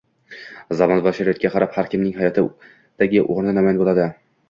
Zamon 0.79 1.03
va 1.09 1.13
sharoitga 1.17 1.53
qarab 1.57 1.77
har 1.81 1.91
kimning 1.93 2.17
hayotdagi 2.25 3.25
o’rni 3.31 3.59
namoyon 3.63 3.85
bo’ladi 3.87 4.13